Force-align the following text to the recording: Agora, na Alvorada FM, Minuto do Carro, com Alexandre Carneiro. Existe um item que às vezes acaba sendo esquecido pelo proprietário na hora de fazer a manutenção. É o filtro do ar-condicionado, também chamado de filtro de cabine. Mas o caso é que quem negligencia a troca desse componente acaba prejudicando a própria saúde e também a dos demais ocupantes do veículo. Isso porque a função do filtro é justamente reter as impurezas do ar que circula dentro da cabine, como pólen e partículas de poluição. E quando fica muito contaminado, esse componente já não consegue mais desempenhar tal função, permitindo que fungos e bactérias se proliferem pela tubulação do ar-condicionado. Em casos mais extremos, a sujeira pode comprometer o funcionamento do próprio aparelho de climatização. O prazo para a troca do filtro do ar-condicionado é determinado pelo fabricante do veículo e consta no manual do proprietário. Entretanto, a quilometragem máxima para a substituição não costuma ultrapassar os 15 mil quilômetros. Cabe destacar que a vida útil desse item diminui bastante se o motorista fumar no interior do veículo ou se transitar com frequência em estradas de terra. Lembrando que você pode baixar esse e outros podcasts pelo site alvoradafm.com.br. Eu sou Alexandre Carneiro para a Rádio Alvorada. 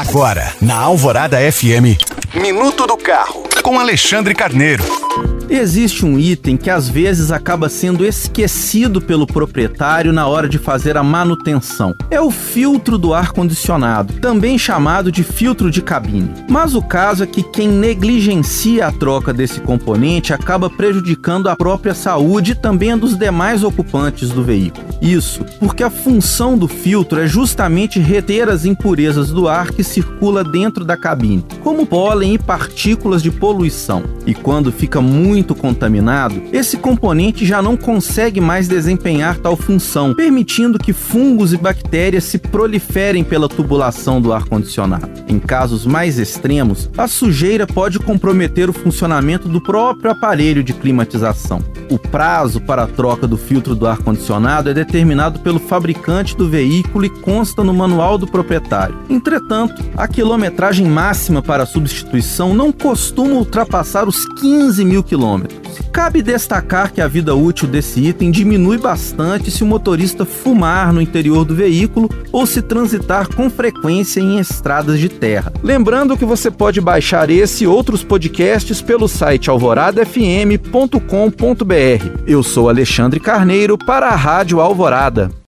Agora, 0.00 0.54
na 0.62 0.76
Alvorada 0.76 1.36
FM, 1.36 2.00
Minuto 2.34 2.86
do 2.86 2.96
Carro, 2.96 3.42
com 3.62 3.78
Alexandre 3.78 4.34
Carneiro. 4.34 4.82
Existe 5.46 6.06
um 6.06 6.18
item 6.18 6.56
que 6.56 6.70
às 6.70 6.88
vezes 6.88 7.30
acaba 7.30 7.68
sendo 7.68 8.06
esquecido 8.06 9.02
pelo 9.02 9.26
proprietário 9.26 10.10
na 10.10 10.26
hora 10.26 10.48
de 10.48 10.58
fazer 10.58 10.96
a 10.96 11.02
manutenção. 11.02 11.94
É 12.10 12.18
o 12.18 12.30
filtro 12.30 12.96
do 12.96 13.12
ar-condicionado, 13.12 14.14
também 14.20 14.58
chamado 14.58 15.12
de 15.12 15.22
filtro 15.22 15.70
de 15.70 15.82
cabine. 15.82 16.32
Mas 16.48 16.74
o 16.74 16.80
caso 16.80 17.24
é 17.24 17.26
que 17.26 17.42
quem 17.42 17.68
negligencia 17.68 18.86
a 18.86 18.92
troca 18.92 19.34
desse 19.34 19.60
componente 19.60 20.32
acaba 20.32 20.70
prejudicando 20.70 21.50
a 21.50 21.54
própria 21.54 21.94
saúde 21.94 22.52
e 22.52 22.54
também 22.54 22.92
a 22.92 22.96
dos 22.96 23.18
demais 23.18 23.62
ocupantes 23.62 24.30
do 24.30 24.42
veículo. 24.42 24.89
Isso 25.00 25.44
porque 25.58 25.82
a 25.82 25.90
função 25.90 26.58
do 26.58 26.68
filtro 26.68 27.20
é 27.20 27.26
justamente 27.26 27.98
reter 27.98 28.48
as 28.48 28.64
impurezas 28.64 29.30
do 29.30 29.48
ar 29.48 29.70
que 29.70 29.82
circula 29.82 30.44
dentro 30.44 30.84
da 30.84 30.96
cabine, 30.96 31.44
como 31.62 31.86
pólen 31.86 32.34
e 32.34 32.38
partículas 32.38 33.22
de 33.22 33.30
poluição. 33.30 34.02
E 34.26 34.34
quando 34.34 34.70
fica 34.70 35.00
muito 35.00 35.54
contaminado, 35.54 36.42
esse 36.52 36.76
componente 36.76 37.46
já 37.46 37.62
não 37.62 37.76
consegue 37.76 38.40
mais 38.40 38.68
desempenhar 38.68 39.38
tal 39.38 39.56
função, 39.56 40.14
permitindo 40.14 40.78
que 40.78 40.92
fungos 40.92 41.52
e 41.52 41.56
bactérias 41.56 42.24
se 42.24 42.38
proliferem 42.38 43.24
pela 43.24 43.48
tubulação 43.48 44.20
do 44.20 44.32
ar-condicionado. 44.32 45.08
Em 45.28 45.38
casos 45.38 45.86
mais 45.86 46.18
extremos, 46.18 46.90
a 46.96 47.08
sujeira 47.08 47.66
pode 47.66 47.98
comprometer 47.98 48.68
o 48.68 48.72
funcionamento 48.72 49.48
do 49.48 49.60
próprio 49.60 50.10
aparelho 50.10 50.62
de 50.62 50.72
climatização. 50.72 51.62
O 51.90 51.98
prazo 51.98 52.60
para 52.60 52.84
a 52.84 52.86
troca 52.86 53.26
do 53.26 53.36
filtro 53.36 53.74
do 53.74 53.86
ar-condicionado 53.86 54.70
é 54.70 54.74
determinado 54.90 55.38
pelo 55.38 55.60
fabricante 55.60 56.36
do 56.36 56.48
veículo 56.48 57.04
e 57.04 57.10
consta 57.10 57.62
no 57.62 57.72
manual 57.72 58.18
do 58.18 58.26
proprietário. 58.26 58.98
Entretanto, 59.08 59.80
a 59.96 60.08
quilometragem 60.08 60.86
máxima 60.86 61.40
para 61.40 61.62
a 61.62 61.66
substituição 61.66 62.52
não 62.52 62.72
costuma 62.72 63.34
ultrapassar 63.34 64.08
os 64.08 64.26
15 64.40 64.84
mil 64.84 65.04
quilômetros. 65.04 65.59
Cabe 65.92 66.22
destacar 66.22 66.92
que 66.92 67.00
a 67.00 67.08
vida 67.08 67.34
útil 67.34 67.66
desse 67.66 68.00
item 68.00 68.30
diminui 68.30 68.78
bastante 68.78 69.50
se 69.50 69.62
o 69.62 69.66
motorista 69.66 70.24
fumar 70.24 70.92
no 70.92 71.00
interior 71.00 71.44
do 71.44 71.54
veículo 71.54 72.08
ou 72.32 72.46
se 72.46 72.62
transitar 72.62 73.28
com 73.34 73.50
frequência 73.50 74.20
em 74.20 74.38
estradas 74.38 75.00
de 75.00 75.08
terra. 75.08 75.52
Lembrando 75.62 76.16
que 76.16 76.24
você 76.24 76.50
pode 76.50 76.80
baixar 76.80 77.30
esse 77.30 77.64
e 77.64 77.66
outros 77.66 78.04
podcasts 78.04 78.80
pelo 78.80 79.08
site 79.08 79.50
alvoradafm.com.br. 79.50 82.20
Eu 82.26 82.42
sou 82.42 82.68
Alexandre 82.68 83.18
Carneiro 83.18 83.76
para 83.76 84.08
a 84.08 84.16
Rádio 84.16 84.60
Alvorada. 84.60 85.40